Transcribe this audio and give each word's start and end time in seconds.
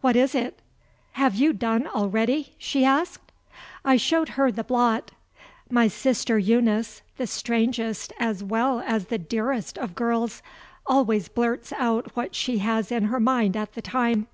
"What 0.00 0.16
is 0.16 0.34
it?" 0.34 0.58
"Have 1.12 1.36
you 1.36 1.52
done 1.52 1.86
already?" 1.86 2.52
she 2.58 2.84
asked. 2.84 3.30
I 3.84 3.96
showed 3.96 4.30
her 4.30 4.50
the 4.50 4.64
blot. 4.64 5.12
My 5.70 5.86
sister 5.86 6.36
Eunice 6.36 7.02
(the 7.16 7.28
strangest 7.28 8.12
as 8.18 8.42
well 8.42 8.80
as 8.80 9.04
the 9.04 9.18
dearest 9.18 9.78
of 9.78 9.94
girls) 9.94 10.42
always 10.84 11.28
blurts 11.28 11.72
out 11.74 12.16
what 12.16 12.34
she 12.34 12.58
has 12.58 12.90
in 12.90 13.04
her 13.04 13.20
mind 13.20 13.56
at 13.56 13.74
the 13.74 13.80
time. 13.82 14.26